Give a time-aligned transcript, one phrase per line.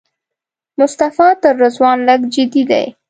[0.79, 2.85] مصطفی تر رضوان لږ جدي دی.